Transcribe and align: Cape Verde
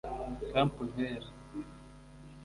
Cape 0.51 0.81
Verde 0.95 1.29